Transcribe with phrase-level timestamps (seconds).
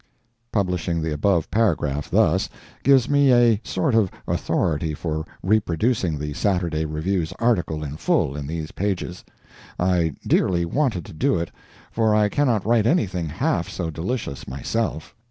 [0.51, 2.49] (Publishing the above paragraph thus,
[2.81, 8.47] gives me a sort of authority for reproducing the Saturday Review's article in full in
[8.47, 9.23] these pages.
[9.79, 11.51] I dearly wanted to do it,
[11.91, 15.13] for I cannot write anything half so delicious myself.